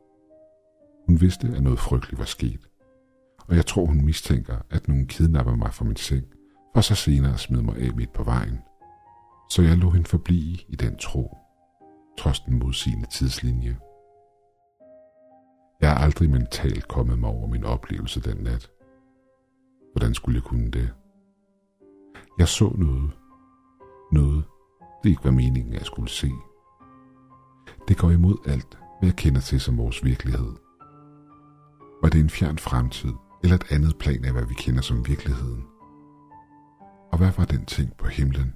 Hun 1.08 1.21
vidste, 1.21 1.47
at 1.47 1.63
noget 1.63 1.80
frygteligt 1.80 2.19
var 2.19 2.25
sket, 2.25 2.69
og 3.47 3.56
jeg 3.56 3.65
tror, 3.65 3.86
hun 3.86 4.06
mistænker, 4.06 4.58
at 4.69 4.88
nogen 4.88 5.08
kidnapper 5.08 5.56
mig 5.56 5.73
fra 5.73 5.86
min 5.86 5.95
seng, 5.95 6.25
for 6.75 6.82
så 6.82 6.95
senere 6.95 7.38
smed 7.38 7.62
mig 7.62 7.77
af 7.77 7.95
midt 7.95 8.13
på 8.13 8.23
vejen. 8.23 8.60
Så 9.49 9.62
jeg 9.62 9.77
lå 9.77 9.89
hende 9.89 10.08
forblive 10.08 10.58
i 10.67 10.75
den 10.75 10.97
tro, 10.97 11.38
trods 12.17 12.39
den 12.39 12.60
modsigende 12.60 13.08
tidslinje. 13.12 13.77
Jeg 15.82 15.91
er 15.91 15.97
aldrig 15.97 16.30
mentalt 16.30 16.88
kommet 16.88 17.19
mig 17.19 17.30
over 17.30 17.47
min 17.47 17.63
oplevelse 17.63 18.21
den 18.21 18.38
nat. 18.38 18.71
Hvordan 19.93 20.13
skulle 20.13 20.36
jeg 20.36 20.43
kunne 20.43 20.71
det? 20.71 20.89
Jeg 22.39 22.47
så 22.47 22.69
noget. 22.77 23.12
Noget, 24.12 24.43
det 25.03 25.10
ikke 25.10 25.23
var 25.23 25.31
meningen, 25.31 25.73
jeg 25.73 25.86
skulle 25.86 26.10
se. 26.10 26.31
Det 27.88 27.97
går 27.97 28.12
imod 28.12 28.38
alt, 28.45 28.77
hvad 28.99 29.10
jeg 29.10 29.15
kender 29.15 29.41
til 29.41 29.60
som 29.60 29.77
vores 29.77 30.03
virkelighed. 30.03 30.53
Var 32.01 32.10
det 32.10 32.19
en 32.19 32.29
fjern 32.29 32.57
fremtid, 32.57 33.13
eller 33.43 33.55
et 33.55 33.71
andet 33.71 33.97
plan 33.97 34.25
af, 34.25 34.31
hvad 34.31 34.45
vi 34.45 34.53
kender 34.53 34.81
som 34.81 35.07
virkeligheden? 35.07 35.63
Og 37.12 37.17
hvad 37.17 37.31
var 37.38 37.45
den 37.45 37.65
ting 37.65 37.89
på 37.97 38.07
himlen, 38.07 38.53